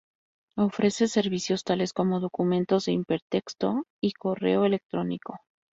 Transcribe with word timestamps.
Ofrece 0.57 1.07
servicios 1.07 1.63
tales 1.63 1.93
como 1.93 2.19
documentos 2.19 2.85
de 2.85 2.93
hipertexto 2.93 3.83
y 4.01 4.13
correo 4.13 4.65
electrónico. 4.65 5.37